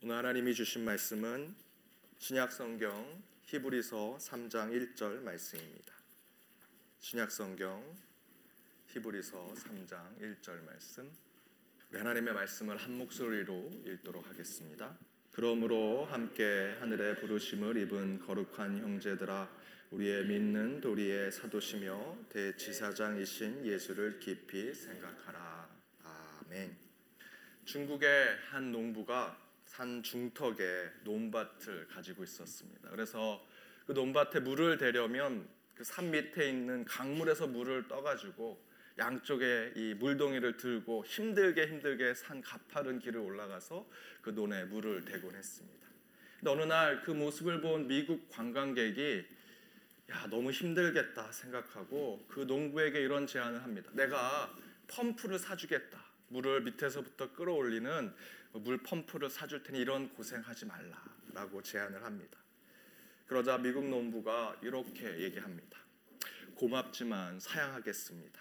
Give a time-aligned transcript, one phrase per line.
[0.00, 1.56] 오늘 하나님이 주신 말씀은
[2.18, 5.92] 신약 성경 히브리서 3장 1절 말씀입니다.
[7.00, 7.82] 신약 성경
[8.86, 11.10] 히브리서 3장 1절 말씀.
[11.92, 14.96] 하나님의 말씀을 한 목소리로 읽도록 하겠습니다.
[15.32, 19.50] 그러므로 함께 하늘의 부르심을 입은 거룩한 형제들아
[19.90, 25.68] 우리의 믿는 도리의 사도시며 대지사장이신 예수를 깊이 생각하라.
[26.04, 26.76] 아멘.
[27.64, 29.47] 중국의 한 농부가
[29.78, 32.90] 산 중턱에 논밭을 가지고 있었습니다.
[32.90, 33.46] 그래서
[33.86, 38.60] 그 논밭에 물을 대려면 그 산 밑에 있는 강물에서 물을 떠가지고
[38.98, 43.88] 양쪽에 이 물동이를 들고 힘들게 힘들게 산 가파른 길을 올라가서
[44.20, 45.86] 그 논에 물을 대곤 했습니다.
[46.40, 49.24] 근데 어느 날 그 모습을 본 미국 관광객이
[50.10, 53.92] 야 너무 힘들겠다 생각하고 그 농부에게 이런 제안을 합니다.
[53.94, 54.52] 내가
[54.88, 56.07] 펌프를 사주겠다.
[56.28, 58.14] 물을 밑에서부터 끌어올리는
[58.52, 62.38] 물 펌프를 사줄 테니 이런 고생하지 말라라고 제안을 합니다.
[63.26, 65.78] 그러자 미국 농부가 이렇게 얘기합니다.
[66.54, 68.40] 고맙지만 사양하겠습니다.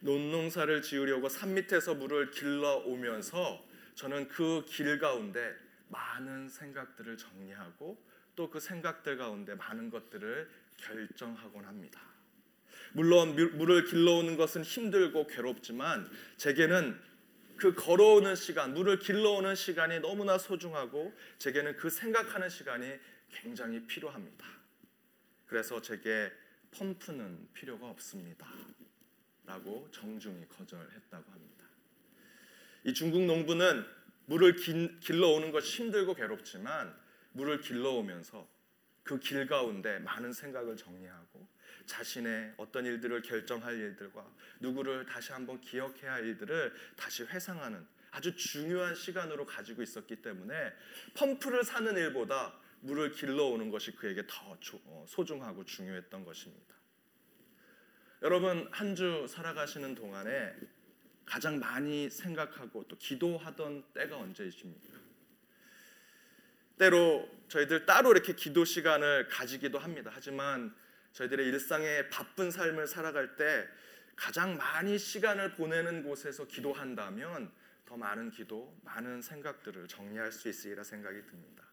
[0.00, 3.64] 논농사를 지으려고 산 밑에서 물을 길러 오면서
[3.94, 5.54] 저는 그 길 가운데
[5.88, 12.00] 많은 생각들을 정리하고 또 그 생각들 가운데 많은 것들을 결정하곤 합니다.
[12.92, 16.98] 물론 물을 길러오는 것은 힘들고 괴롭지만 제게는
[17.56, 22.86] 그 걸어오는 시간, 물을 길러오는 시간이 너무나 소중하고 제게는 그 생각하는 시간이
[23.30, 24.46] 굉장히 필요합니다.
[25.46, 26.30] 그래서 제게
[26.72, 28.46] 펌프는 필요가 없습니다.
[29.46, 31.64] 라고 정중히 거절했다고 합니다.
[32.84, 33.86] 이 중국 농부는
[34.26, 34.56] 물을
[35.00, 36.94] 길러오는 것이 힘들고 괴롭지만
[37.32, 38.46] 물을 길러오면서
[39.06, 41.46] 그 길 가운데 많은 생각을 정리하고
[41.86, 44.28] 자신의 어떤 일들을 결정할 일들과
[44.60, 50.72] 누구를 다시 한번 기억해야 할 일들을 다시 회상하는 아주 중요한 시간으로 가지고 있었기 때문에
[51.14, 56.74] 펌프를 사는 일보다 물을 길러오는 것이 그에게 더 어, 소중하고 중요했던 것입니다.
[58.22, 60.56] 여러분 한 주 살아가시는 동안에
[61.24, 64.98] 가장 많이 생각하고 또 기도하던 때가 언제이십니까?
[66.78, 70.10] 때로 저희들 따로 이렇게 기도 시간을 가지기도 합니다.
[70.12, 70.74] 하지만
[71.12, 73.66] 저희들의 일상의 바쁜 삶을 살아갈 때
[74.14, 77.50] 가장 많이 시간을 보내는 곳에서 기도한다면
[77.84, 81.64] 더 많은 기도, 많은 생각들을 정리할 수 있으리라 생각이 듭니다.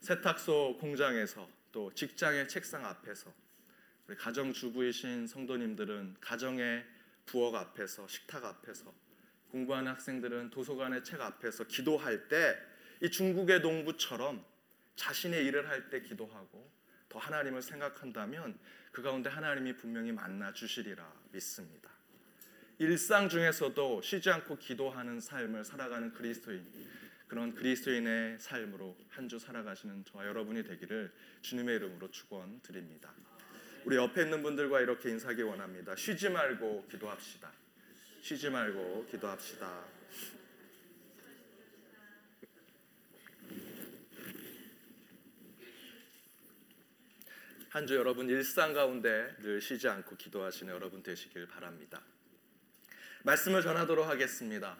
[0.00, 3.32] 세탁소 공장에서 또 직장의 책상 앞에서
[4.08, 6.84] 우리 가정 주부이신 성도님들은 가정의
[7.24, 8.92] 부엌 앞에서 식탁 앞에서
[9.50, 12.58] 공부하는 학생들은 도서관의 책 앞에서 기도할 때
[13.02, 14.44] 이 중국의 농부처럼
[14.96, 16.70] 자신의 일을 할 때 기도하고
[17.08, 18.58] 더 하나님을 생각한다면
[18.92, 21.90] 그 가운데 하나님이 분명히 만나 주시리라 믿습니다.
[22.78, 26.64] 일상 중에서도 쉬지 않고 기도하는 삶을 살아가는 그리스도인
[27.28, 31.10] 그런 그리스도인의 삶으로 한 주 살아가시는 저와 여러분이 되기를
[31.42, 33.12] 주님의 이름으로 축원드립니다.
[33.84, 35.96] 우리 옆에 있는 분들과 이렇게 인사하기 원합니다.
[35.96, 37.50] 쉬지 말고 기도합시다.
[38.20, 40.01] 쉬지 말고 기도합시다.
[47.72, 52.02] 한 주 여러분 일상 가운데 늘 쉬지 않고 기도하시는 여러분 되시길 바랍니다.
[53.22, 54.76] 말씀을 전하도록 하겠습니다.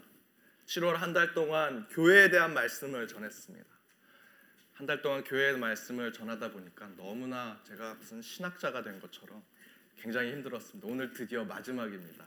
[0.66, 3.66] 7월 한 달 동안 교회에 대한 말씀을 전했습니다.
[4.74, 9.42] 한 달 동안 교회의 말씀을 전하다 보니까 너무나 제가 무슨 신학자가 된 것처럼
[9.98, 10.86] 굉장히 힘들었습니다.
[10.86, 12.26] 오늘 드디어 마지막입니다.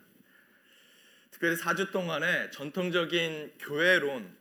[1.29, 4.35] 특별히 4주 동안에 전통적인 교회론,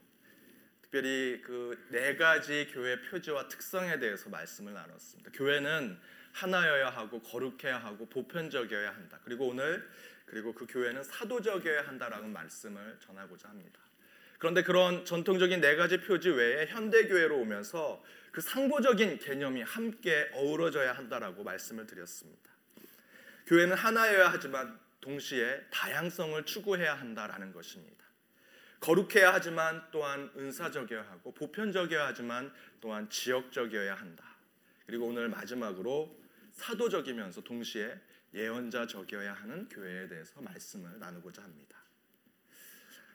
[0.80, 5.30] 특별히 그 네 가지 교회 표지와 특성에 대해서 말씀을 나눴습니다.
[5.34, 5.98] 교회는
[6.34, 9.18] 하나여야 하고 거룩해야 하고 보편적이어야 한다.
[9.24, 9.88] 그리고 오늘
[10.26, 13.80] 그리고 그 교회는 사도적이어야 한다라는 말씀을 전하고자 합니다.
[14.38, 18.02] 그런데 그런 전통적인 네 가지 표지 외에 현대 교회로 오면서
[18.32, 22.50] 그 상보적인 개념이 함께 어우러져야 한다라고 말씀을 드렸습니다.
[23.46, 28.04] 교회는 하나여야 하지만 동시에 다양성을 추구해야 한다라는 것입니다.
[28.80, 34.24] 거룩해야 하지만 또한 은사적이어야 하고 보편적이어야 하지만 또한 지역적이어야 한다.
[34.84, 36.23] 그리고 오늘 마지막으로
[36.54, 38.00] 사도적이면서 동시에
[38.32, 41.78] 예언자적이어야 하는 교회에 대해서 말씀을 나누고자 합니다.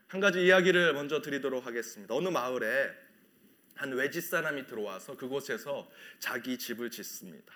[0.08, 2.16] 한 가지 이야기를 먼저 드리도록 하겠습니다.
[2.16, 2.90] 어느 마을에
[3.76, 5.90] 한 외지 사람이 들어와서 그곳에서
[6.20, 7.54] 자기 집을 짓습니다.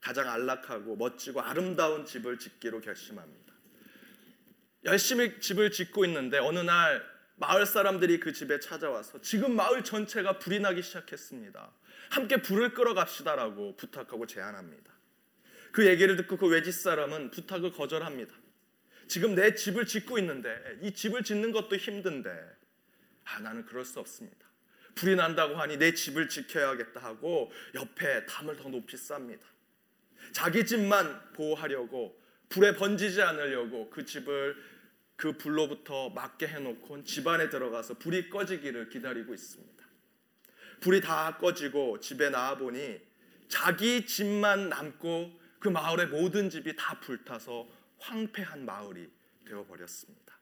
[0.00, 3.54] 가장 안락하고 멋지고 아름다운 집을 짓기로 결심합니다.
[4.84, 7.02] 열심히 집을 짓고 있는데 어느 날
[7.36, 11.72] 마을 사람들이 그 집에 찾아와서 지금 마을 전체가 불이 나기 시작했습니다.
[12.10, 14.93] 함께 불을 끌어 갑시다라고 부탁하고 제안합니다.
[15.74, 18.32] 그 얘기를 듣고 그 외지 사람은 부탁을 거절합니다.
[19.08, 22.30] 지금 내 집을 짓고 있는데 이 집을 짓는 것도 힘든데
[23.24, 24.46] 아 나는 그럴 수 없습니다.
[24.94, 29.40] 불이 난다고 하니 내 집을 지켜야겠다 하고 옆에 담을 더 높이 쌉니다.
[30.30, 34.56] 자기 집만 보호하려고 불에 번지지 않으려고 그 집을
[35.16, 39.84] 그 불로부터 막게 해놓고 집 안에 들어가서 불이 꺼지기를 기다리고 있습니다.
[40.78, 43.00] 불이 다 꺼지고 집에 나와 보니
[43.48, 47.66] 자기 집만 남고 그 마을의 모든 집이 다 불타서
[47.98, 49.08] 황폐한 마을이
[49.46, 50.34] 되어 버렸습니다.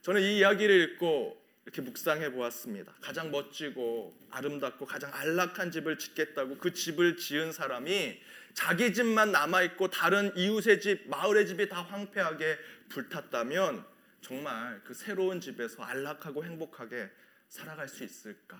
[0.00, 2.94] 저는 이 이야기를 읽고 이렇게 묵상해 보았습니다.
[3.02, 8.18] 가장 멋지고 아름답고 가장 안락한 집을 짓겠다고 그 집을 지은 사람이
[8.54, 12.56] 자기 집만 남아 있고 다른 이웃의 집, 마을의 집이 다 황폐하게
[12.88, 13.84] 불탔다면
[14.22, 17.10] 정말 그 새로운 집에서 안락하고 행복하게
[17.50, 18.58] 살아갈 수 있을까?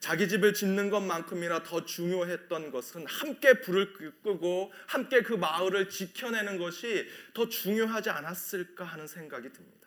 [0.00, 3.92] 자기 집을 짓는 것만큼이나 더 중요했던 것은 함께 불을
[4.22, 9.78] 끄고 함께 그 마을을 지켜내는 것이 더 중요하지 않았을까 하는 생각이 듭니다.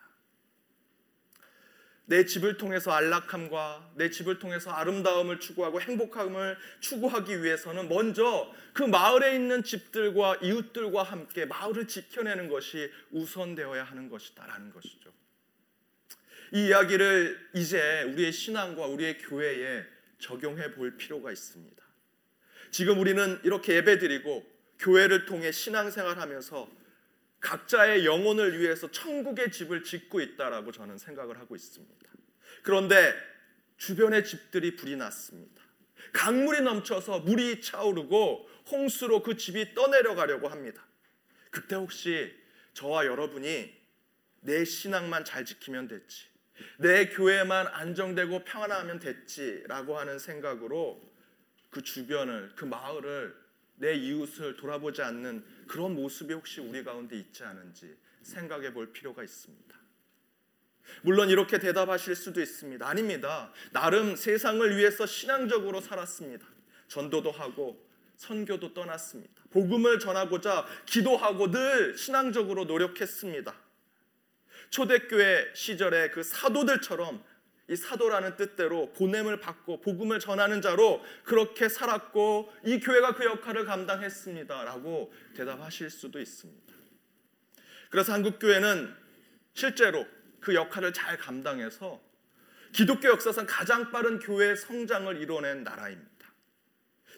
[2.04, 9.34] 내 집을 통해서 안락함과 내 집을 통해서 아름다움을 추구하고 행복함을 추구하기 위해서는 먼저 그 마을에
[9.34, 15.10] 있는 집들과 이웃들과 함께 마을을 지켜내는 것이 우선되어야 하는 것이다라는 것이죠.
[16.52, 19.91] 이 이야기를 이제 우리의 신앙과 우리의 교회에
[20.22, 21.82] 적용해 볼 필요가 있습니다.
[22.70, 26.70] 지금 우리는 이렇게 예배드리고 교회를 통해 신앙생활하면서
[27.40, 32.08] 각자의 영혼을 위해서 천국의 집을 짓고 있다라고 저는 생각을 하고 있습니다.
[32.62, 33.14] 그런데
[33.76, 35.60] 주변의 집들이 불이 났습니다.
[36.12, 40.86] 강물이 넘쳐서 물이 차오르고 홍수로 그 집이 떠내려가려고 합니다.
[41.50, 42.32] 그때 혹시
[42.74, 43.74] 저와 여러분이
[44.40, 46.26] 내 신앙만 잘 지키면 됐지,
[46.78, 51.00] 내 교회만 안정되고 평안하면 됐지라고 하는 생각으로
[51.70, 53.34] 그 주변을, 그 마을을
[53.76, 59.76] 내 이웃을 돌아보지 않는 그런 모습이 혹시 우리 가운데 있지 않은지 생각해 볼 필요가 있습니다.
[61.02, 62.86] 물론 이렇게 대답하실 수도 있습니다.
[62.86, 63.52] 아닙니다.
[63.72, 66.46] 나름 세상을 위해서 신앙적으로 살았습니다.
[66.88, 67.82] 전도도 하고
[68.16, 69.42] 선교도 떠났습니다.
[69.50, 73.54] 복음을 전하고자 기도하고 늘 신앙적으로 노력했습니다.
[74.72, 77.22] 초대교회 시절에 그 사도들처럼
[77.68, 85.12] 이 사도라는 뜻대로 보냄을 받고 복음을 전하는 자로 그렇게 살았고 이 교회가 그 역할을 감당했습니다라고
[85.36, 86.74] 대답하실 수도 있습니다.
[87.90, 88.94] 그래서 한국 교회는
[89.54, 90.06] 실제로
[90.40, 92.02] 그 역할을 잘 감당해서
[92.72, 96.10] 기독교 역사상 가장 빠른 교회 성장을 이뤄낸 나라입니다.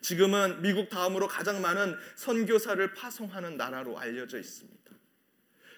[0.03, 4.75] 지금은 미국 다음으로 가장 많은 선교사를 파송하는 나라로 알려져 있습니다.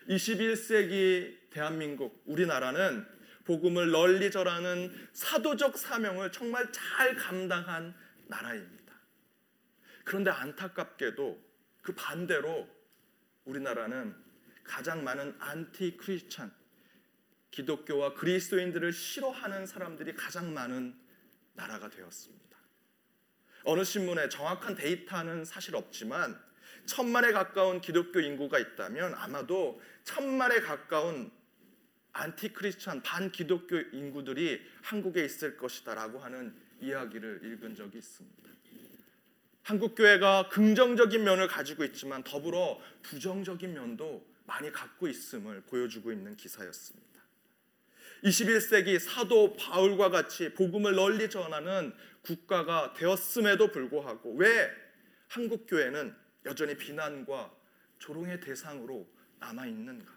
[0.09, 3.07] 21세기 대한민국 우리나라는
[3.45, 7.95] 복음을 널리 전하는 사도적 사명을 정말 잘 감당한
[8.27, 8.93] 나라입니다.
[10.05, 11.43] 그런데 안타깝게도
[11.81, 12.69] 그 반대로
[13.47, 14.15] 우리나라는
[14.65, 16.53] 가장 많은 안티 크리스찬
[17.53, 20.95] 기독교와 그리스도인들을 싫어하는 사람들이 가장 많은
[21.55, 22.59] 나라가 되었습니다.
[23.65, 26.39] 어느 신문에 정확한 데이터는 사실 없지만
[26.85, 31.35] 천만에 가까운 기독교 인구가 있다면 아마도 천만에 가까운
[32.17, 38.37] 안티크리스천 반기독교 인구들이 한국에 있을 것이다라고 하는 이야기를 읽은 적이 있습니다.
[39.63, 47.07] 한국 교회가 긍정적인 면을 가지고 있지만 더불어 부정적인 면도 많이 갖고 있음을 보여주고 있는 기사였습니다.
[48.23, 51.93] 21세기 사도 바울과 같이 복음을 널리 전하는
[52.23, 54.71] 국가가 되었음에도 불구하고 왜
[55.29, 56.15] 한국 교회는
[56.47, 57.53] 여전히 비난과
[57.99, 59.07] 조롱의 대상으로
[59.41, 60.16] 남아 있는가?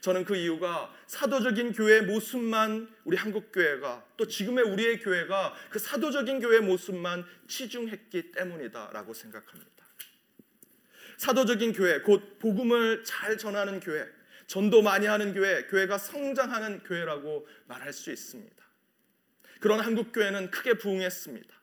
[0.00, 6.40] 저는 그 이유가 사도적인 교회의 모습만 우리 한국 교회가 또 지금의 우리의 교회가 그 사도적인
[6.40, 9.74] 교회의 모습만 치중했기 때문이다라고 생각합니다.
[11.16, 14.06] 사도적인 교회, 곧 복음을 잘 전하는 교회,
[14.46, 18.54] 전도 많이 하는 교회, 교회가 성장하는 교회라고 말할 수 있습니다.
[19.60, 21.53] 그런 한국 교회는 크게 부흥했습니다.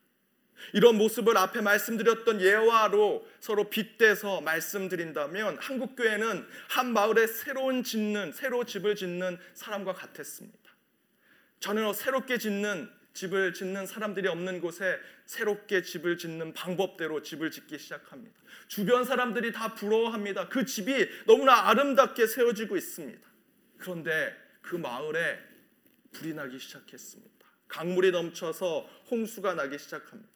[0.74, 8.64] 이런 모습을 앞에 말씀드렸던 예화로 서로 빗대서 말씀드린다면 한국 교회는 한 마을에 새로운 짓는 새로
[8.64, 10.60] 집을 짓는 사람과 같았습니다.
[11.60, 18.36] 전혀 새롭게 짓는 집을 짓는 사람들이 없는 곳에 새롭게 집을 짓는 방법대로 집을 짓기 시작합니다.
[18.68, 20.48] 주변 사람들이 다 부러워합니다.
[20.50, 23.22] 그 집이 너무나 아름답게 세워지고 있습니다.
[23.78, 25.40] 그런데 그 마을에
[26.14, 27.32] 불이 나기 시작했습니다.
[27.68, 30.30] 강물이 넘쳐서 홍수가 나기 시작합니다.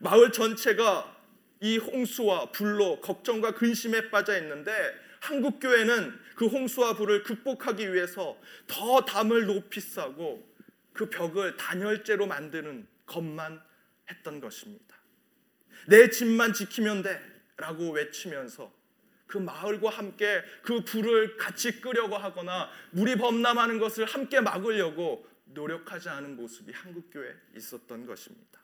[0.00, 1.16] 마을 전체가
[1.60, 4.72] 이 홍수와 불로 걱정과 근심에 빠져 있는데
[5.20, 10.46] 한국 교회는 그 홍수와 불을 극복하기 위해서 더 담을 높이 싸고
[10.92, 13.60] 그 벽을 단열재로 만드는 것만
[14.10, 14.96] 했던 것입니다.
[15.88, 18.72] 내 집만 지키면 돼라고 외치면서
[19.26, 26.36] 그 마을과 함께 그 불을 같이 끄려고 하거나 물이 범람하는 것을 함께 막으려고 노력하지 않은
[26.36, 28.60] 모습이 한국 교회에 있었던 것입니다.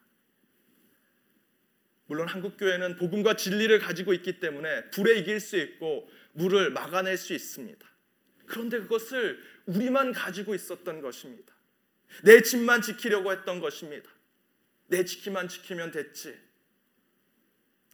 [2.13, 7.33] 물론 한국 교회는 복음과 진리를 가지고 있기 때문에 불에 이길 수 있고 물을 막아낼 수
[7.33, 7.83] 있습니다.
[8.45, 11.51] 그런데 그것을 우리만 가지고 있었던 것입니다.
[12.21, 14.11] 내 집만 지키려고 했던 것입니다.
[14.89, 16.37] 내 지키만 지키면 됐지.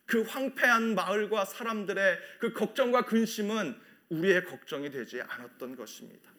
[0.06, 6.30] 그 황폐한 마을과 사람들의 그 걱정과 근심은 우리의 걱정이 되지 않았던 것입니다.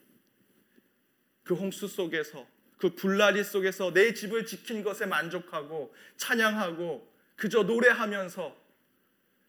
[1.44, 2.46] 그 홍수 속에서
[2.76, 7.09] 그 불나리 속에서 내 집을 지킨 것에 만족하고 찬양하고
[7.40, 8.54] 그저 노래하면서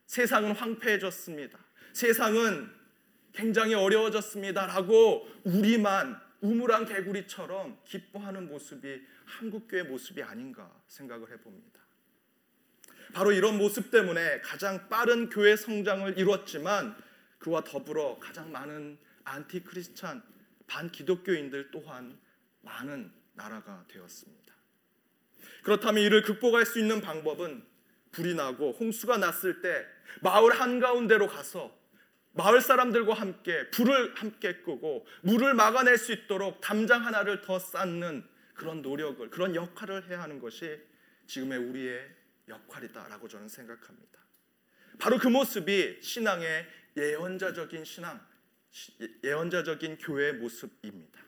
[0.06, 1.60] 세상은 황폐해졌습니다.
[1.92, 2.72] 세상은
[3.34, 11.82] 굉장히 어려워졌습니다 라고 우리만 우물한 개구리처럼 기뻐하는 모습이 한국교회 모습이 아닌가 생각을 해봅니다.
[13.14, 16.96] 바로 이런 모습 때문에 가장 빠른 교회 성장을 이뤘지만
[17.40, 20.24] 그와 더불어 가장 많은 anti-Christian
[20.66, 22.18] 반 기독교인들 또한
[22.62, 24.56] 많은 나라가 되었습니다.
[25.64, 27.71] 그렇다면 이를 극복할 수 있는 방법은
[28.12, 29.86] 불이 나고 홍수가 났을 때
[30.22, 31.76] 마을 한가운데로 가서
[32.34, 38.82] 마을 사람들과 함께 불을 함께 끄고 물을 막아낼 수 있도록 담장 하나를 더 쌓는 그런
[38.82, 40.80] 노력을 그런 역할을 해야 하는 것이
[41.28, 42.10] 지금의 우리의
[42.48, 44.20] 역할이다라고 저는 생각합니다.
[45.00, 48.20] 바로 그 모습이 신앙의 예언자적인 신앙,
[49.24, 51.20] 예언자적인 교회의 모습입니다.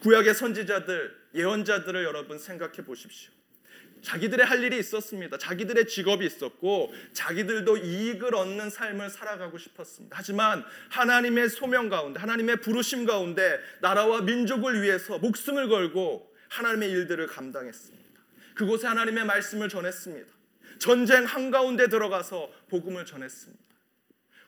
[0.00, 3.33] 구약의 선지자들, 예언자들을 여러분 생각해 보십시오.
[4.04, 5.38] 자기들의 할 일이 있었습니다.
[5.38, 10.16] 자기들의 직업이 있었고 자기들도 이익을 얻는 삶을 살아가고 싶었습니다.
[10.16, 18.04] 하지만 하나님의 소명 가운데 하나님의 부르심 가운데 나라와 민족을 위해서 목숨을 걸고 하나님의 일들을 감당했습니다.
[18.54, 20.32] 그곳에 하나님의 말씀을 전했습니다.
[20.78, 23.64] 전쟁 한가운데 들어가서 복음을 전했습니다.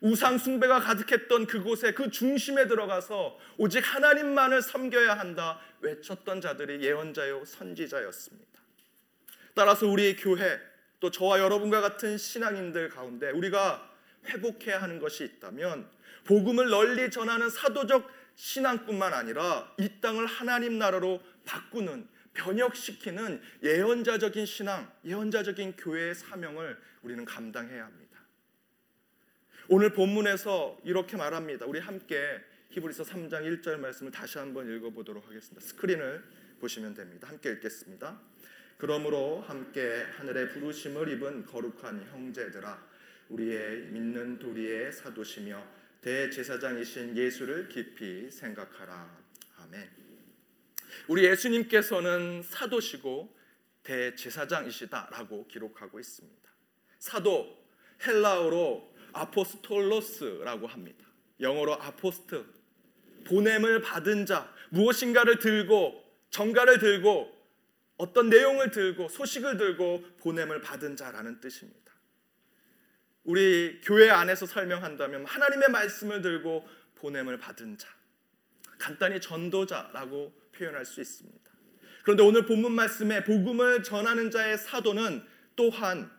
[0.02, 8.65] 우상 숭배가 가득했던 그곳에 그 중심에 들어가서 오직 하나님만을 섬겨야 한다 외쳤던 자들이 예언자요 선지자였습니다.
[9.56, 10.60] 따라서 우리의 교회
[11.00, 13.90] 또 저와 여러분과 같은 신앙인들 가운데 우리가
[14.26, 15.88] 회복해야 하는 것이 있다면
[16.24, 25.76] 복음을 널리 전하는 사도적 신앙뿐만 아니라 이 땅을 하나님 나라로 바꾸는 변혁시키는 예언자적인 신앙, 예언자적인
[25.78, 28.20] 교회의 사명을 우리는 감당해야 합니다.
[29.68, 31.64] 오늘 본문에서 이렇게 말합니다.
[31.64, 32.40] 우리 함께
[32.72, 35.66] 히브리서 3장 1절 말씀을 다시 한번 읽어보도록 하겠습니다.
[35.66, 36.22] 스크린을
[36.60, 37.28] 보시면 됩니다.
[37.28, 38.20] 함께 읽겠습니다.
[38.78, 39.80] 그러므로 함께
[40.16, 42.86] 하늘의 부르심을 입은 거룩한 형제들아
[43.30, 45.62] 우리의 믿는 도리의 사도시며
[46.02, 49.18] 대제사장이신 예수를 깊이 생각하라.
[49.56, 49.88] 아멘.
[51.08, 53.34] 우리 예수님께서는 사도시고
[53.82, 56.50] 대제사장이시다라고 기록하고 있습니다.
[56.98, 57.56] 사도
[58.06, 61.06] 헬라어로 아포스톨로스라고 합니다.
[61.40, 62.44] 영어로 아포스트
[63.24, 67.35] 보냄을 받은 자 무엇인가를 들고 정가를 들고
[67.96, 71.92] 어떤 내용을 들고 소식을 들고 보냄을 받은 자라는 뜻입니다.
[73.24, 77.88] 우리 교회 안에서 설명한다면 하나님의 말씀을 들고 보냄을 받은 자,
[78.78, 81.50] 간단히 전도자라고 표현할 수 있습니다.
[82.04, 85.24] 그런데 오늘 본문 말씀에 복음을 전하는 자의 사도는
[85.56, 86.10] 또한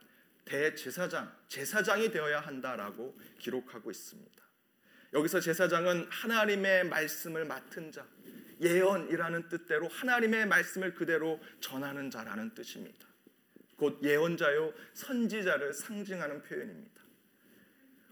[0.43, 4.37] 대제사장, 제사장이 되어야 한다라고 기록하고 있습니다.
[5.13, 8.05] 여기서 제사장은 하나님의 말씀을 맡은 자,
[8.61, 13.07] 예언이라는 뜻대로 하나님의 말씀을 그대로 전하는 자라는 뜻입니다.
[13.77, 17.01] 곧 예언자요 선지자를 상징하는 표현입니다.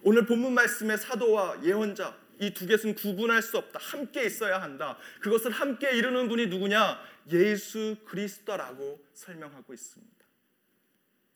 [0.04, 3.80] 오늘 본문 말씀의 사도와 예언자 이 두 개는 구분할 수 없다.
[3.80, 4.98] 함께 있어야 한다.
[5.22, 7.00] 그것을 함께 이루는 분이 누구냐?
[7.32, 10.14] 예수 그리스도라고 설명하고 있습니다.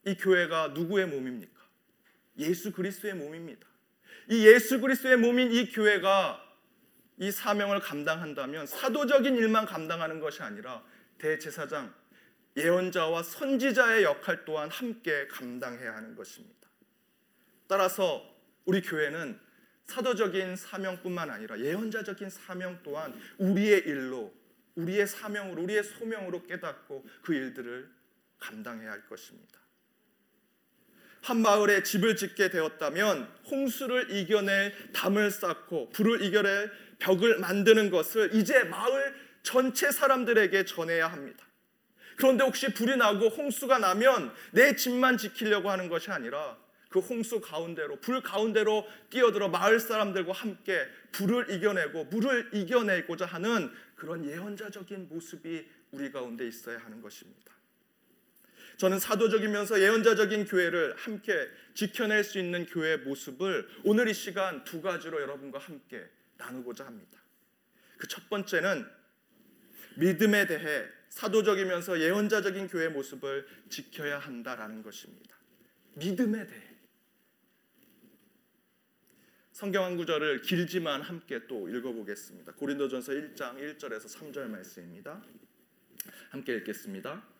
[0.06, 1.58] 이 교회가 누구의 몸입니까?
[2.38, 3.66] 예수 그리스도의 몸입니다.
[4.28, 6.49] 이 예수 그리스도의 몸인 이 교회가
[7.20, 10.82] 이 사명을 감당한다면 사도적인 일만 감당하는 것이 아니라
[11.18, 11.94] 대제사장,
[12.56, 16.66] 예언자와 선지자의 역할 또한 함께 감당해야 하는 것입니다.
[17.66, 18.24] 따라서
[18.64, 19.38] 우리 교회는
[19.84, 24.32] 사도적인 사명뿐만 아니라 예언자적인 사명 또한 우리의 일로,
[24.76, 27.90] 우리의 사명으로, 우리의 소명으로 깨닫고 그 일들을
[28.38, 29.59] 감당해야 할 것입니다.
[31.22, 38.64] 한 마을에 집을 짓게 되었다면 홍수를 이겨낼 담을 쌓고 불을 이겨낼 벽을 만드는 것을 이제
[38.64, 41.44] 마을 전체 사람들에게 전해야 합니다.
[42.16, 46.58] 그런데 혹시 불이 나고 홍수가 나면 내 집만 지키려고 하는 것이 아니라
[46.90, 54.26] 그 홍수 가운데로 불 가운데로 뛰어들어 마을 사람들과 함께 불을 이겨내고 물을 이겨내고자 하는 그런
[54.26, 57.59] 예언자적인 모습이 우리 가운데 있어야 하는 것입니다.
[58.80, 65.20] 저는 사도적이면서 예언자적인 교회를 함께 지켜낼 수 있는 교회의 모습을 오늘 이 시간 두 가지로
[65.20, 66.08] 여러분과 함께
[66.38, 67.20] 나누고자 합니다.
[67.98, 68.86] 그 첫 번째는
[69.98, 75.36] 믿음에 대해 사도적이면서 예언자적인 교회 모습을 지켜야 한다라는 것입니다.
[75.96, 76.62] 믿음에 대해
[79.52, 82.52] 성경 한 구절을 길지만 함께 또 읽어보겠습니다.
[82.52, 85.22] 고린도전서 1장 1절에서 3절 말씀입니다.
[86.30, 87.39] 함께 읽겠습니다.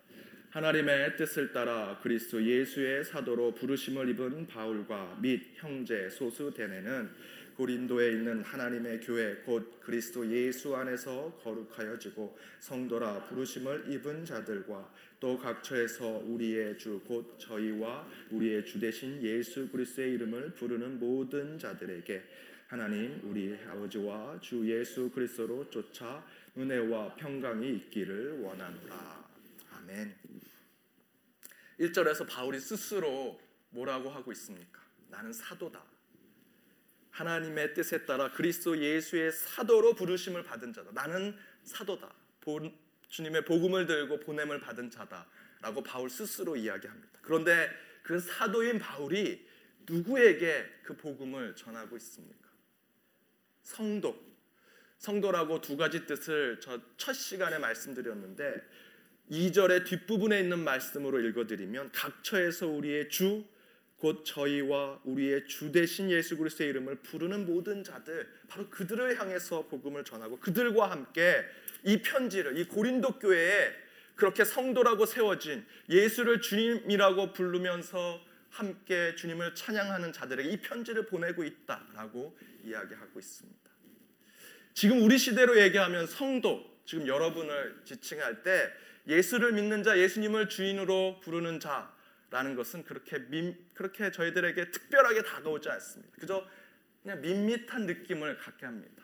[0.51, 7.09] 하나님의 뜻을 따라 그리스도 예수의 사도로 부르심을 입은 바울과 및 형제 소수대네는
[7.57, 16.25] 고린도에 있는 하나님의 교회 곧 그리스도 예수 안에서 거룩하여지고 성도라 부르심을 입은 자들과 또 각처에서
[16.27, 22.23] 우리의 주 곧 저희와 우리의 주 대신 예수 그리스도의 이름을 부르는 모든 자들에게
[22.67, 26.25] 하나님 우리 아버지와 주 예수 그리스도로 쫓아
[26.59, 29.30] 은혜와 평강이 있기를 원하노라.
[29.91, 30.15] 아멘.
[31.81, 34.81] 1절에서 바울이 스스로 뭐라고 하고 있습니까?
[35.09, 35.85] 나는 사도다.
[37.11, 40.93] 하나님의 뜻에 따라 그리스도 예수의 사도로 부르심을 받은 자다.
[40.93, 42.09] 나는 사도다.
[42.41, 42.73] 본,
[43.09, 47.19] 주님의 복음을 들고 보냄을 받은 자다라고 바울 스스로 이야기합니다.
[47.23, 47.69] 그런데
[48.05, 49.45] 그 사도인 바울이
[49.87, 52.49] 누구에게 그 복음을 전하고 있습니까?
[53.65, 54.31] 성도.
[54.99, 58.63] 성도라고 두 가지 뜻을 저 첫 시간에 말씀드렸는데
[59.31, 63.45] 2절의 뒷부분에 있는 말씀으로 읽어드리면 각처에서 우리의 주
[64.01, 70.05] 곧 저희와 우리의 주 대신 예수 그리스도의 이름을 부르는 모든 자들 바로 그들을 향해서 복음을
[70.05, 71.45] 전하고 그들과 함께
[71.85, 73.73] 이 편지를 이 고린도 교회에
[74.17, 83.19] 그렇게 성도라고 세워진 예수를 주님이라고 부르면서 함께 주님을 찬양하는 자들에게 이 편지를 보내고 있다라고 이야기하고
[83.19, 83.61] 있습니다.
[84.73, 88.73] 지금 우리 시대로 얘기하면 성도, 지금 여러분을 지칭할 때
[89.11, 96.15] 예수를 믿는 자, 예수님을 주인으로 부르는 자라는 것은 그렇게 민, 그렇게 저희들에게 특별하게 다가오지 않습니다.
[96.19, 96.47] 그저
[97.03, 99.03] 그냥 밋밋한 느낌을 갖게 합니다.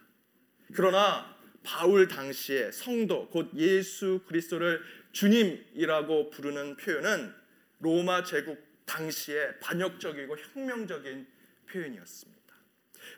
[0.74, 7.34] 그러나 바울 당시에 성도 곧 예수 그리스도를 주님이라고 부르는 표현은
[7.80, 11.26] 로마 제국 당시에 반역적이고 혁명적인
[11.68, 12.54] 표현이었습니다.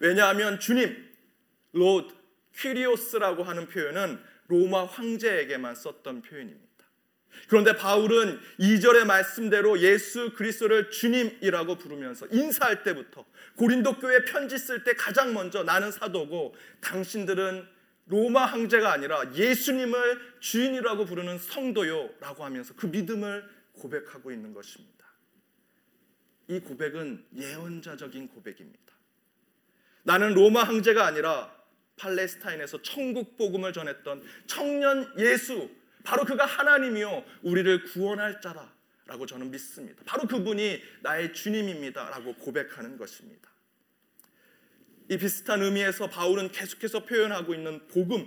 [0.01, 1.12] 왜냐하면 주님,
[1.72, 2.14] Lord,
[2.57, 6.67] Κύριος라고 하는 표현은 로마 황제에게만 썼던 표현입니다.
[7.46, 13.24] 그런데 바울은 2절의 말씀대로 예수 그리스도를 주님이라고 부르면서 인사할 때부터
[13.57, 17.66] 고린도 교회 편지 쓸 때 가장 먼저 나는 사도고 당신들은
[18.07, 24.98] 로마 황제가 아니라 예수님을 주인이라고 부르는 성도요라고 하면서 그 믿음을 고백하고 있는 것입니다.
[26.48, 28.94] 이 고백은 예언자적인 고백입니다.
[30.03, 31.55] 나는 로마 황제가 아니라
[31.98, 35.68] 팔레스타인에서 천국 복음을 전했던 청년 예수
[36.09, 40.03] 바로 그가 하나님이요 우리를 구원할 자다라고 저는 믿습니다.
[40.07, 43.51] 바로 그분이 나의 주님입니다라고 고백하는 것입니다.
[45.11, 48.27] 이 비슷한 의미에서 바울은 계속해서 표현하고 있는 복음,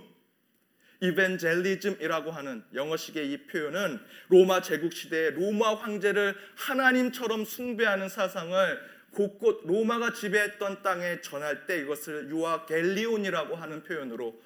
[1.00, 10.12] 이벤젤리즘이라고 하는 영어식의 이 표현은 로마 제국 시대의 로마 황제를 하나님처럼 숭배하는 사상을 곳곳 로마가
[10.12, 14.40] 지배했던 땅에 전할 때 이것을 유아 갤리온이라고 하는 표현으로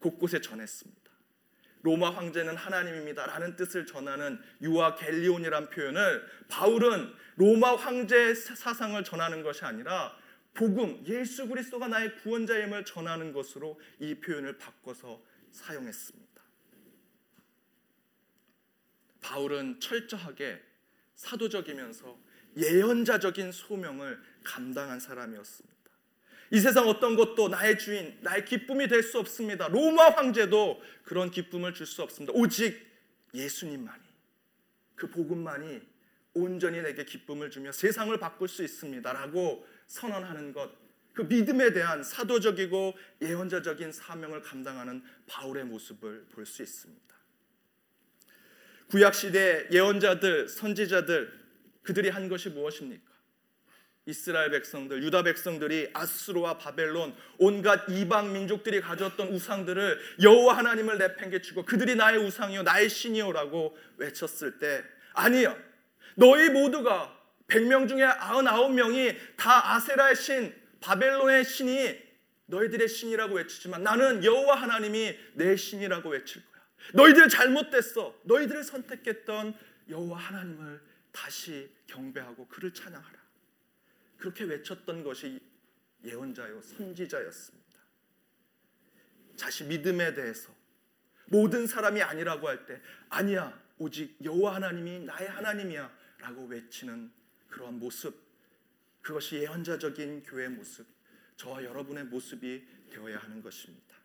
[0.00, 0.99] 곳곳에 전했습니다.
[1.82, 10.14] 로마 황제는 하나님입니다라는 뜻을 전하는 유아 갤리온이란 표현을 바울은 로마 황제의 사상을 전하는 것이 아니라
[10.52, 16.30] 복음 예수 그리스도가 나의 구원자임을 전하는 것으로 이 표현을 바꿔서 사용했습니다.
[19.20, 20.60] 바울은 철저하게
[21.14, 22.18] 사도적이면서
[22.56, 25.79] 예언자적인 소명을 감당한 사람이었습니다.
[26.52, 29.68] 이 세상 어떤 것도 나의 주인, 나의 기쁨이 될 수 없습니다.
[29.68, 32.32] 로마 황제도 그런 기쁨을 줄 수 없습니다.
[32.36, 32.80] 오직
[33.34, 34.02] 예수님만이
[34.96, 35.80] 그 복음만이
[36.34, 40.70] 온전히 내게 기쁨을 주며 세상을 바꿀 수 있습니다 라고 선언하는 것,
[41.12, 47.14] 그 믿음에 대한 사도적이고 예언자적인 사명을 감당하는 바울의 모습을 볼 수 있습니다.
[48.88, 51.32] 구약 시대 예언자들, 선지자들
[51.82, 53.09] 그들이 한 것이 무엇입니까?
[54.10, 61.94] 이스라엘 백성들, 유다 백성들이 아수르와 바벨론 온갖 이방 민족들이 가졌던 우상들을 여호와 하나님을 내팽개치고 그들이
[61.94, 64.82] 나의 우상이요 나의 신이요라고 외쳤을 때
[65.12, 65.56] 아니요.
[66.16, 67.16] 너희 모두가
[67.48, 72.10] 100명 중에 99명이 다 아세라의 신, 바벨론의 신이
[72.46, 76.62] 너희들의 신이라고 외치지만 나는 여호와 하나님이 내 신이라고 외칠 거야.
[76.94, 78.14] 너희들 잘못됐어.
[78.24, 79.54] 너희들을 선택했던
[79.88, 80.80] 여호와 하나님을
[81.12, 83.20] 다시 경배하고 그를 찬양하라.
[84.20, 85.40] 그렇게 외쳤던 것이
[86.04, 87.80] 예언자요 선지자였습니다.
[89.36, 90.52] 자신 믿음에 대해서
[91.26, 97.10] 모든 사람이 아니라고 할 때 아니야 오직 여호와 하나님이 나의 하나님이야라고 외치는
[97.48, 98.14] 그러한 모습
[99.00, 100.86] 그것이 예언자적인 교회 모습
[101.36, 103.96] 저와 여러분의 모습이 되어야 하는 것입니다.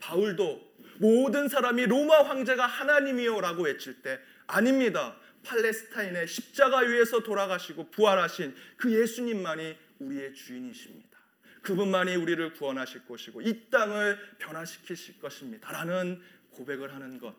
[0.00, 5.18] 바울도 모든 사람이 로마 황제가 하나님이요라고 외칠 때 아닙니다.
[5.44, 11.14] 팔레스타인의 십자가 위에서 돌아가시고 부활하신 그 예수님만이 우리의 주인이십니다.
[11.62, 15.72] 그분만이 우리를 구원하실 것이고 이 땅을 변화시키실 것입니다.
[15.72, 17.34] 라는 고백을 하는 것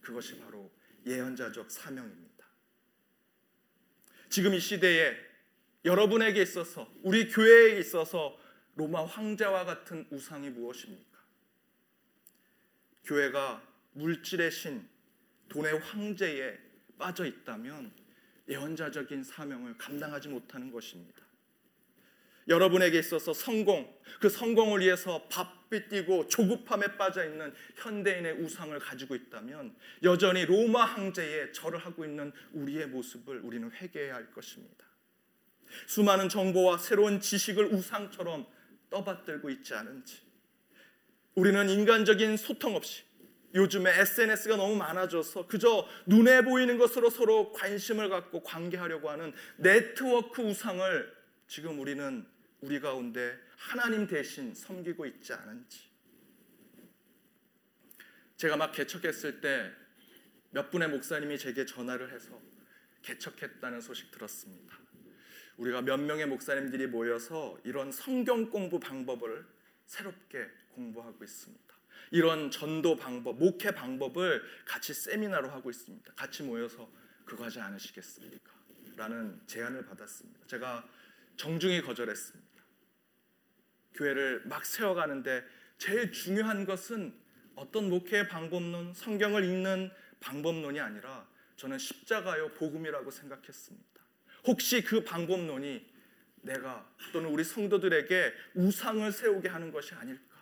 [0.00, 0.70] 그것이 바로
[1.06, 2.44] 예언자적 사명입니다.
[4.28, 5.16] 지금 이 시대에
[5.84, 8.38] 여러분에게 있어서 우리 교회에 있어서
[8.74, 11.18] 로마 황제와 같은 우상이 무엇입니까?
[13.04, 13.62] 교회가
[13.92, 14.88] 물질의 신,
[15.48, 16.58] 돈의 황제에
[16.98, 17.92] 빠져 있다면
[18.48, 21.24] 예언자적인 사명을 감당하지 못하는 것입니다.
[22.46, 29.74] 여러분에게 있어서 성공, 그 성공을 위해서 바삐 뛰고 조급함에 빠져 있는 현대인의 우상을 가지고 있다면
[30.02, 34.84] 여전히 로마 황제에 절을 하고 있는 우리의 모습을 우리는 회개해야 할 것입니다.
[35.86, 38.46] 수많은 정보와 새로운 지식을 우상처럼
[38.90, 40.18] 떠받들고 있지 않은지
[41.34, 43.02] 우리는 인간적인 소통 없이
[43.54, 51.14] 요즘에 SNS가 너무 많아져서 그저 눈에 보이는 것으로 서로 관심을 갖고 관계하려고 하는 네트워크 우상을
[51.46, 52.26] 지금 우리는
[52.60, 55.88] 우리 가운데 하나님 대신 섬기고 있지 않은지
[58.36, 59.84] 제가 막 개척했을 때
[60.54, 62.40] 몇 분의 목사님이 제게 전화를 해서
[63.02, 64.78] 개척했다는 소식 들었습니다.
[65.56, 69.44] 우리가 몇 명의 목사님들이 모여서 이런 성경 공부 방법을
[69.86, 71.73] 새롭게 공부하고 있습니다.
[72.10, 76.12] 이런 전도 방법, 목회 방법을 같이 세미나로 하고 있습니다.
[76.14, 76.90] 같이 모여서
[77.24, 78.52] 그거 하지 않으시겠습니까?
[78.96, 80.46] 라는 제안을 받았습니다.
[80.46, 80.88] 제가
[81.36, 82.62] 정중히 거절했습니다.
[83.94, 85.44] 교회를 막 세워가는데
[85.78, 87.14] 제일 중요한 것은
[87.54, 91.26] 어떤 목회의 방법론, 성경을 읽는 방법론이 아니라
[91.56, 94.02] 저는 십자가요 복음이라고 생각했습니다.
[94.46, 95.94] 혹시 그 방법론이
[96.42, 100.33] 내가 또는 우리 성도들에게 우상을 세우게 하는 것이 아닐까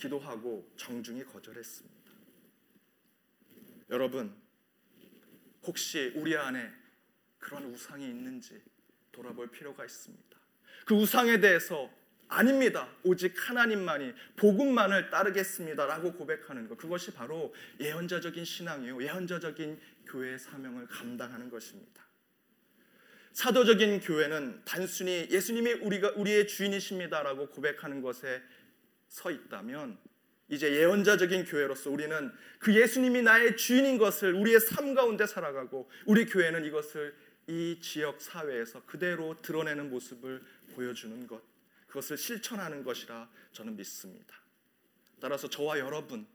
[0.00, 2.10] 기도하고 정중히 거절했습니다.
[3.90, 4.34] 여러분
[5.62, 6.70] 혹시 우리 안에
[7.38, 8.60] 그런 우상이 있는지
[9.12, 10.38] 돌아볼 필요가 있습니다.
[10.86, 11.90] 그 우상에 대해서
[12.28, 12.88] 아닙니다.
[13.02, 22.00] 오직 하나님만이 복음만을 따르겠습니다라고 고백하는 것 그것이 바로 예언자적인 신앙이요 예언자적인 교회의 사명을 감당하는 것입니다.
[23.32, 28.42] 사도적인 교회는 단순히 예수님이 우리가 우리의 주인이십니다라고 고백하는 것에
[29.10, 29.98] 서 있다면
[30.48, 36.64] 이제 예언자적인 교회로서 우리는 그 예수님이 나의 주인인 것을 우리의 삶 가운데 살아가고 우리 교회는
[36.64, 37.14] 이것을
[37.46, 40.42] 이 지역 사회에서 그대로 드러내는 모습을
[40.74, 41.42] 보여주는 것
[41.88, 44.36] 그것을 실천하는 것이라 저는 믿습니다.
[45.20, 46.26] 따라서 저와 여러분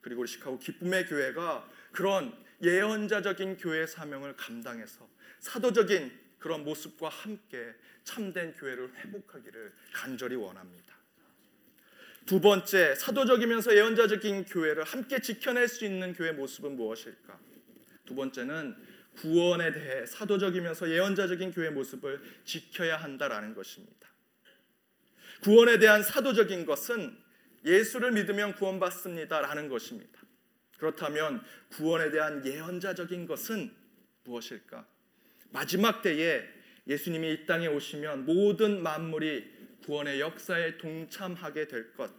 [0.00, 5.08] 그리고 시카고 기쁨의 교회가 그런 예언자적인 교회 사명을 감당해서
[5.40, 11.01] 사도적인 그런 모습과 함께 참된 교회를 회복하기를 간절히 원합니다.
[12.26, 17.38] 두 번째, 사도적이면서 예언자적인 교회를 함께 지켜낼 수 있는 교회 모습은 무엇일까?
[18.06, 18.76] 두 번째는
[19.16, 24.08] 구원에 대해 사도적이면서 예언자적인 교회 모습을 지켜야 한다라는 것입니다.
[25.42, 27.16] 구원에 대한 사도적인 것은
[27.64, 30.20] 예수를 믿으면 구원받습니다라는 것입니다.
[30.78, 33.72] 그렇다면 구원에 대한 예언자적인 것은
[34.24, 34.86] 무엇일까?
[35.50, 36.42] 마지막 때에
[36.86, 39.51] 예수님이 이 땅에 오시면 모든 만물이
[39.82, 42.10] 구원의 역사에 동참하게 될 것,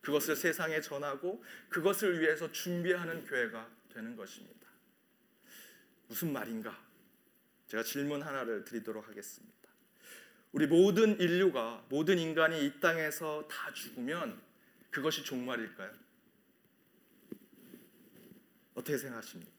[0.00, 4.66] 그것을 세상에 전하고 그것을 위해서 준비하는 교회가 되는 것입니다.
[6.06, 6.78] 무슨 말인가?
[7.66, 9.56] 제가 질문 하나를 드리도록 하겠습니다.
[10.52, 14.40] 우리 모든 인류가 모든 인간이 이 땅에서 다 죽으면
[14.90, 15.90] 그것이 종말일까요?
[18.74, 19.52] 어떻게 생각하십니까?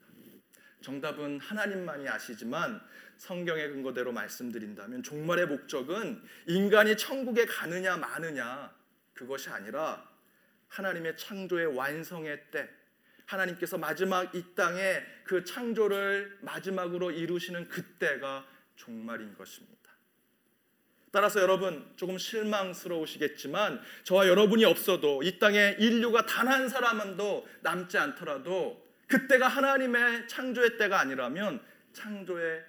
[0.81, 2.81] 정답은 하나님만이 아시지만
[3.17, 8.73] 성경의 근거대로 말씀드린다면 종말의 목적은 인간이 천국에 가느냐 마느냐
[9.13, 10.07] 그것이 아니라
[10.67, 12.69] 하나님의 창조의 완성의 때
[13.25, 19.77] 하나님께서 마지막 이 땅에 그 창조를 마지막으로 이루시는 그때가 종말인 것입니다.
[21.11, 28.85] 따라서 여러분 조금 실망스러우시겠지만 저와 여러분이 없어도 이 땅에 인류가 단 한 사람도 남지 않더라도
[29.07, 32.63] 그때가 하나님의 창조의 때가 아니라면 창조의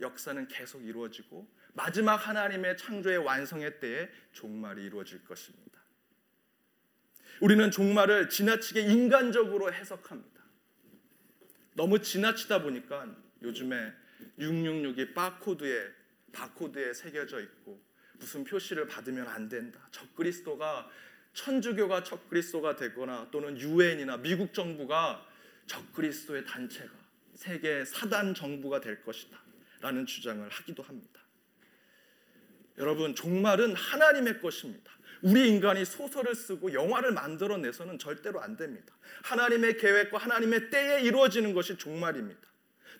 [0.00, 5.80] 역사는 계속 이루어지고 마지막 하나님의 창조의 완성의 때에 종말이 이루어질 것입니다.
[7.40, 10.40] 우리는 종말을 지나치게 인간적으로 해석합니다.
[11.74, 13.06] 너무 지나치다 보니까
[13.42, 13.92] 요즘에
[14.38, 15.88] 666이 바코드에
[16.32, 17.82] 바코드에 새겨져 있고
[18.18, 19.88] 무슨 표시를 받으면 안 된다.
[19.90, 20.90] 적그리스도가
[21.32, 25.26] 천주교가 적그리스도가 되거나 또는 유엔이나 미국 정부가
[25.66, 26.92] 적그리스도의 단체가
[27.34, 29.49] 세계 사단 정부가 될 것이다.
[29.80, 31.20] 라는 주장을 하기도 합니다.
[32.78, 34.90] 여러분, 종말은 하나님의 것입니다.
[35.22, 38.94] 우리 인간이 소설을 쓰고 영화를 만들어내서는 절대로 안 됩니다.
[39.22, 42.40] 하나님의 계획과 하나님의 때에 이루어지는 것이 종말입니다.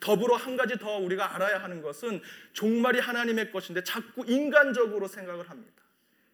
[0.00, 5.82] 더불어 한 가지 더 우리가 알아야 하는 것은 종말이 하나님의 것인데 자꾸 인간적으로 생각을 합니다.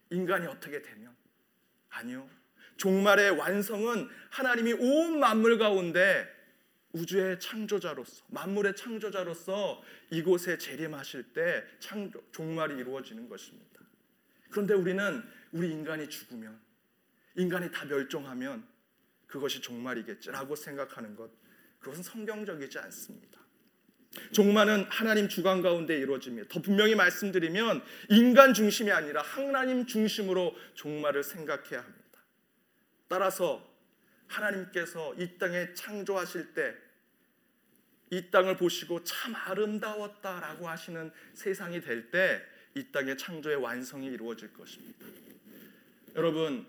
[0.09, 1.15] 인간이 어떻게 되면?
[1.89, 2.29] 아니요.
[2.77, 6.36] 종말의 완성은 하나님이 온 만물 가운데
[6.93, 13.81] 우주의 창조자로서 만물의 창조자로서 이곳에 재림하실 때 창조, 종말이 이루어지는 것입니다.
[14.49, 16.59] 그런데 우리는 우리 인간이 죽으면
[17.35, 18.65] 인간이 다 멸종하면
[19.27, 21.29] 그것이 종말이겠지라고 생각하는 것
[21.79, 23.37] 그것은 성경적이지 않습니다.
[24.31, 26.47] 종말은 하나님 주관 가운데 이루어집니다.
[26.49, 32.23] 더 분명히 말씀드리면 인간 중심이 아니라 하나님 중심으로 종말을 생각해야 합니다.
[33.07, 33.76] 따라서
[34.27, 36.75] 하나님께서 이 땅에 창조하실 때
[38.09, 42.41] 이 땅을 보시고 참 아름다웠다라고 하시는 세상이 될 때
[42.75, 45.03] 이 땅의 창조의 완성이 이루어질 것입니다.
[46.15, 46.67] 여러분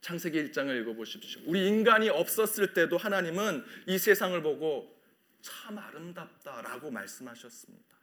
[0.00, 1.42] 창세기 1장을 읽어 보십시오.
[1.46, 4.96] 우리 인간이 없었을 때도 하나님은 이 세상을 보고
[5.42, 7.95] 참 아름답다라고 말씀하셨습니다.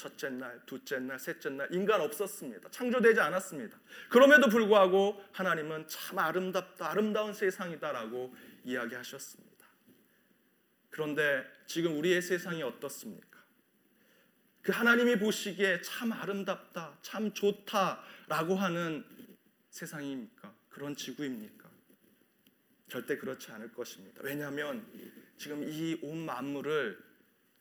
[0.00, 2.70] 첫째 날, 둘째 날, 셋째 날 인간 없었습니다.
[2.70, 3.78] 창조되지 않았습니다.
[4.08, 8.34] 그럼에도 불구하고 하나님은 참 아름답다, 아름다운 세상이다라고
[8.64, 9.66] 이야기하셨습니다.
[10.88, 13.38] 그런데 지금 우리의 세상이 어떻습니까?
[14.62, 19.04] 그 하나님이 보시기에 참 아름답다, 참 좋다라고 하는
[19.68, 20.54] 세상입니까?
[20.70, 21.68] 그런 지구입니까?
[22.88, 24.22] 절대 그렇지 않을 것입니다.
[24.24, 24.86] 왜냐하면
[25.36, 26.98] 지금 이 온 만물을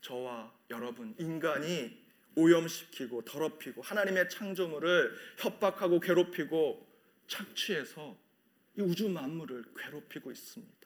[0.02, 2.09] 저와 여러분 인간이
[2.40, 6.88] 오염시키고 더럽히고 하나님의 창조물을 협박하고 괴롭히고
[7.28, 8.18] 착취해서
[8.78, 10.80] 이 우주 만물을 괴롭히고 있습니다.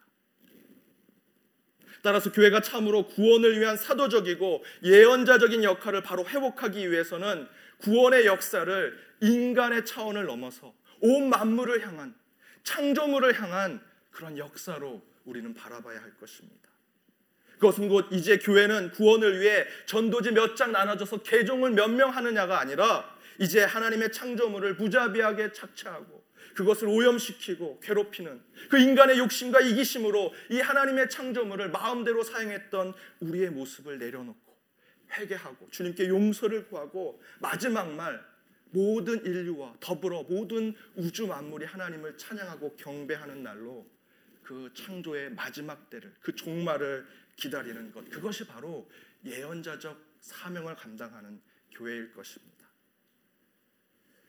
[2.02, 10.26] 따라서 교회가 참으로 구원을 위한 사도적이고 예언자적인 역할을 바로 회복하기 위해서는 구원의 역사를 인간의 차원을
[10.26, 12.14] 넘어서 온 만물을 향한
[12.62, 16.73] 창조물을 향한 그런 역사로 우리는 바라봐야 할 것입니다.
[17.54, 23.12] 그것은 곧 이제 교회는 구원을 위해 전도지 몇 장 나눠져서 개종을 몇 명 하느냐가 아니라
[23.38, 28.40] 이제 하나님의 창조물을 부자비하게 착취하고 그것을 오염시키고 괴롭히는
[28.70, 34.56] 그 인간의 욕심과 이기심으로 이 하나님의 창조물을 마음대로 사용했던 우리의 모습을 내려놓고
[35.12, 38.24] 회개하고 주님께 용서를 구하고 마지막 말
[38.70, 43.86] 모든 인류와 더불어 모든 우주 만물이 하나님을 찬양하고 경배하는 날로
[44.42, 48.88] 그 창조의 마지막 때를 그 종말을 기다리는 것 그것이 바로
[49.24, 51.40] 예언자적 사명을 감당하는
[51.72, 52.54] 교회일 것입니다.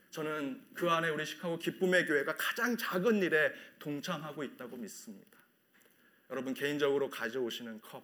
[0.10, 5.38] 저는 그 안에 우리 시카고 기쁨의 교회가 가장 작은 일에 동참하고 있다고 믿습니다.
[6.30, 8.04] 여러분 개인적으로 가져오시는 컵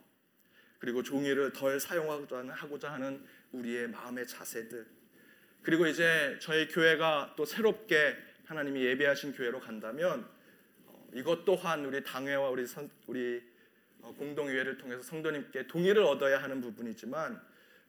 [0.80, 4.86] 그리고 종이를 덜 사용하고자 하는 우리의 마음의 자세들
[5.62, 10.28] 그리고 이제 저희 교회가 또 새롭게 하나님이 예배하신 교회로 간다면
[10.86, 13.51] 어, 이것 또한 우리 당회와 우리 선, 우리 어,
[14.02, 17.42] 공동의회를 통해서 성도님께 동의를 얻어야 하는 부분이지만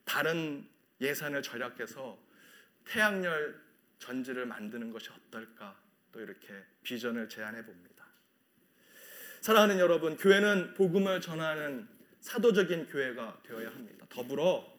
[0.05, 0.67] 다른
[1.01, 2.19] 예산을 절약해서
[2.85, 3.61] 태양열
[3.99, 6.49] 전지를 만드는 것이 어떨까 또 이렇게
[6.83, 8.05] 비전을 제안해 봅니다.
[9.41, 11.89] 사랑하는 여러분, 교회는 복음을 전하는
[12.21, 14.07] 사도적인 교회가 되어야 합니다.
[14.09, 14.73] 더불어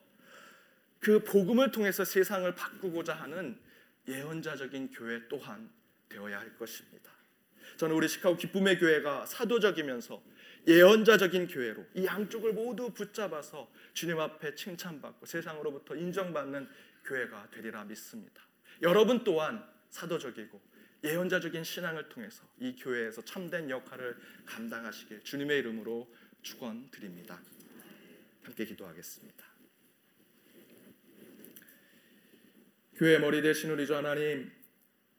[1.00, 3.60] 그 복음을 통해서 세상을 바꾸고자 하는
[4.08, 5.70] 예언자적인 교회 또한
[6.08, 7.12] 되어야 할 것입니다.
[7.78, 10.22] 저는 우리 시카고 기쁨의 교회가 사도적이면서
[10.68, 16.68] 예언자적인 교회로 이 양쪽을 모두 붙잡아서 주님 앞에 칭찬받고 세상으로부터 인정받는
[17.06, 18.42] 교회가 되리라 믿습니다.
[18.82, 20.62] 여러분 또한 사도적이고
[21.04, 27.42] 예언자적인 신앙을 통해서 이 교회에서 참된 역할을 감당하시길 주님의 이름으로 축원드립니다.
[28.44, 29.46] 함께 기도하겠습니다.
[32.96, 34.52] 교회 머리 대신 우리 주 하나님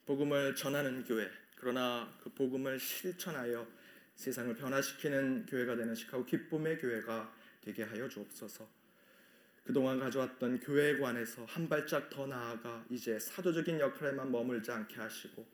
[0.07, 3.66] 복음을 전하는 교회 그러나 그 복음을 실천하여
[4.16, 8.66] 세상을 변화시키는 교회가 되는 시카고 기쁨의 교회가 되게 하여 주옵소서.
[9.64, 15.46] 그동안 가져왔던 교회에 관해서 한 발짝 더 나아가 이제 사도적인 역할에만 머물지 않게 하시고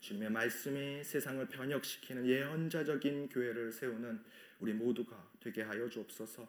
[0.00, 4.22] 주님의 말씀이 세상을 변혁시키는 예언자적인 교회를 세우는
[4.60, 6.46] 우리 모두가 되게 하여 주옵소서.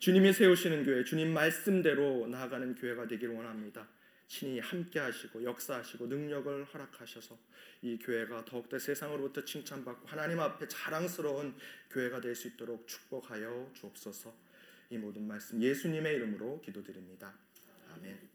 [0.00, 3.86] 주님이 세우시는 교회, 주님 말씀대로 나아가는 교회가 되기를 원합니다.
[4.30, 7.36] 신이 함께 하시고 역사하시고 능력을 허락하셔서
[7.82, 11.56] 이 교회가 더욱더 세상으로부터 칭찬받고 하나님 앞에 자랑스러운
[11.90, 14.32] 교회가 될 수 있도록 축복하여 주옵소서.
[14.90, 17.34] 이 모든 말씀 예수님의 이름으로 기도드립니다.
[17.92, 18.29] 아멘.